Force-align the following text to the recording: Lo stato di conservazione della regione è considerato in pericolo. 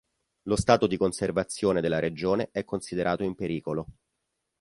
Lo 0.47 0.55
stato 0.55 0.87
di 0.87 0.97
conservazione 0.97 1.79
della 1.79 1.99
regione 1.99 2.49
è 2.51 2.63
considerato 2.63 3.21
in 3.21 3.35
pericolo. 3.35 3.85